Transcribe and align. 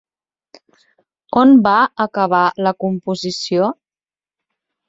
On 1.41 1.53
va 1.67 1.75
acabar 2.07 2.41
la 2.69 2.75
composició? 2.85 3.71